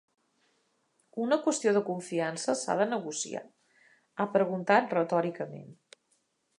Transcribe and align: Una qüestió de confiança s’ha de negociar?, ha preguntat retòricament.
Una 1.25 1.37
qüestió 1.43 1.73
de 1.75 1.83
confiança 1.91 2.57
s’ha 2.63 2.77
de 2.81 2.89
negociar?, 2.95 3.45
ha 4.25 4.31
preguntat 4.39 5.01
retòricament. 5.01 5.71